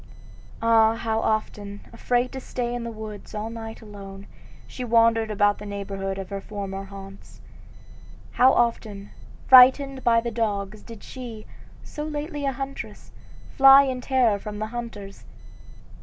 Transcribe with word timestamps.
Ah, 0.63 0.95
how 0.95 1.19
often, 1.19 1.81
afraid 1.93 2.31
to 2.31 2.39
stay 2.39 2.73
in 2.73 2.83
the 2.83 2.89
woods 2.89 3.35
all 3.35 3.51
night 3.51 3.83
alone, 3.83 4.25
she 4.65 4.83
wandered 4.83 5.29
about 5.29 5.59
the 5.59 5.65
neighborhood 5.67 6.17
of 6.17 6.31
her 6.31 6.41
former 6.41 6.85
haunts; 6.85 7.39
how 8.31 8.51
often, 8.51 9.11
frightened 9.47 10.03
by 10.03 10.19
the 10.19 10.31
dogs, 10.31 10.81
did 10.81 11.03
she, 11.03 11.45
so 11.83 12.03
lately 12.03 12.45
a 12.47 12.51
huntress, 12.51 13.11
fly 13.55 13.83
in 13.83 14.01
terror 14.01 14.39
from 14.39 14.57
the 14.57 14.65
hunters! 14.73 15.23